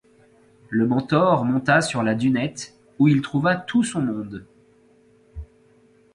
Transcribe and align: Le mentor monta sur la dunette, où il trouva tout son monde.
Le 0.71 0.87
mentor 0.87 1.45
monta 1.45 1.79
sur 1.81 2.01
la 2.01 2.15
dunette, 2.15 2.73
où 2.97 3.07
il 3.07 3.21
trouva 3.21 3.55
tout 3.55 3.83
son 3.83 4.01
monde. 4.01 4.47